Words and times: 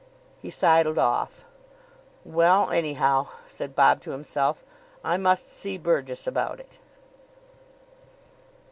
He 0.39 0.49
sidled 0.49 0.97
off. 0.97 1.45
"Well, 2.25 2.71
anyhow," 2.71 3.27
said 3.45 3.75
Bob 3.75 4.01
to 4.01 4.09
himself, 4.09 4.63
"I 5.03 5.17
must 5.17 5.53
see 5.53 5.77
Burgess 5.77 6.25
about 6.25 6.59
it." 6.59 6.79